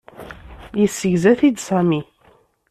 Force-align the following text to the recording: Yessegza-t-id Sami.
Yessegza-t-id 0.79 1.57
Sami. 1.67 2.01